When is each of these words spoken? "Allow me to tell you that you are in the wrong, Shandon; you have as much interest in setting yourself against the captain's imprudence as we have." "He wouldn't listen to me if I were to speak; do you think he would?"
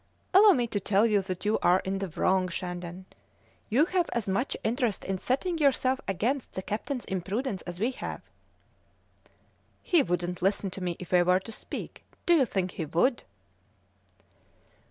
"Allow 0.33 0.53
me 0.53 0.65
to 0.65 0.79
tell 0.79 1.05
you 1.05 1.21
that 1.21 1.45
you 1.45 1.59
are 1.61 1.79
in 1.81 1.99
the 1.99 2.07
wrong, 2.07 2.47
Shandon; 2.47 3.05
you 3.69 3.85
have 3.85 4.09
as 4.13 4.27
much 4.27 4.57
interest 4.63 5.05
in 5.05 5.19
setting 5.19 5.59
yourself 5.59 6.01
against 6.07 6.53
the 6.53 6.63
captain's 6.63 7.05
imprudence 7.05 7.61
as 7.67 7.79
we 7.79 7.91
have." 7.91 8.23
"He 9.83 10.01
wouldn't 10.01 10.41
listen 10.41 10.71
to 10.71 10.81
me 10.81 10.95
if 10.97 11.13
I 11.13 11.21
were 11.21 11.39
to 11.41 11.51
speak; 11.51 12.03
do 12.25 12.33
you 12.33 12.45
think 12.45 12.71
he 12.71 12.85
would?" 12.85 13.21